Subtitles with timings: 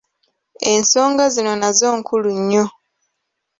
[0.71, 2.65] Ensonga zino nazo nkulu nnyo.